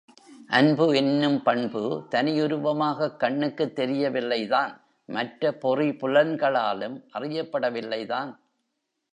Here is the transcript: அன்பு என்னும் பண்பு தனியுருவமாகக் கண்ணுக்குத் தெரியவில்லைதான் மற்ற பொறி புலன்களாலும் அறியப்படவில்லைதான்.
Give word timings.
அன்பு 0.47 0.95
என்னும் 0.95 1.43
பண்பு 1.43 2.07
தனியுருவமாகக் 2.11 3.17
கண்ணுக்குத் 3.17 3.79
தெரியவில்லைதான் 3.79 4.81
மற்ற 5.05 5.51
பொறி 5.53 5.89
புலன்களாலும் 5.89 6.97
அறியப்படவில்லைதான். 7.13 8.31